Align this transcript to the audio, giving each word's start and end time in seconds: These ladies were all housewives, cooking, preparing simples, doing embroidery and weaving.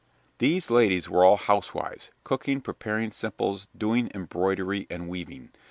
These 0.39 0.71
ladies 0.71 1.07
were 1.11 1.23
all 1.23 1.37
housewives, 1.37 2.09
cooking, 2.23 2.59
preparing 2.61 3.11
simples, 3.11 3.67
doing 3.77 4.09
embroidery 4.15 4.87
and 4.89 5.07
weaving. 5.07 5.51